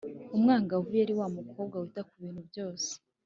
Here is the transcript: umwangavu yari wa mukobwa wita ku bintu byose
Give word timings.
umwangavu 0.35 0.91
yari 1.01 1.13
wa 1.19 1.27
mukobwa 1.35 1.75
wita 1.81 2.01
ku 2.07 2.13
bintu 2.21 2.41
byose 2.49 2.89